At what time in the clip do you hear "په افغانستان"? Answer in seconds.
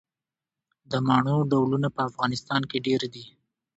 1.95-2.61